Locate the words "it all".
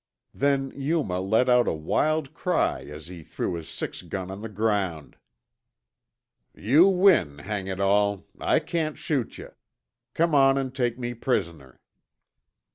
7.67-8.25